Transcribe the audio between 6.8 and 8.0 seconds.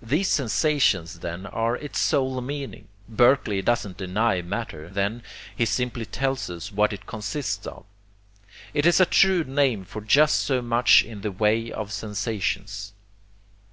it consists of.